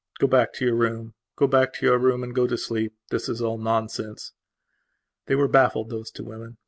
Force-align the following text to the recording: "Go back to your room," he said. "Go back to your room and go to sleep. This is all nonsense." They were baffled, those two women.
"Go 0.17 0.25
back 0.25 0.51
to 0.53 0.65
your 0.65 0.73
room," 0.73 0.99
he 0.99 1.07
said. 1.09 1.35
"Go 1.35 1.45
back 1.45 1.73
to 1.73 1.85
your 1.85 1.99
room 1.99 2.23
and 2.23 2.33
go 2.33 2.47
to 2.47 2.57
sleep. 2.57 2.95
This 3.11 3.29
is 3.29 3.39
all 3.39 3.59
nonsense." 3.59 4.31
They 5.27 5.35
were 5.35 5.47
baffled, 5.47 5.91
those 5.91 6.09
two 6.09 6.23
women. 6.23 6.57